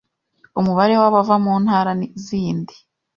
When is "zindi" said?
2.25-2.75